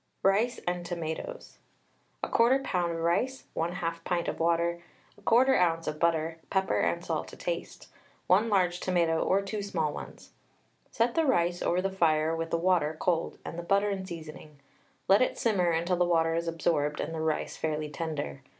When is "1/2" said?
3.55-4.03